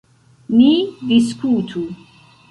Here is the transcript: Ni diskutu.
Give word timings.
Ni 0.59 0.69
diskutu. 1.11 1.83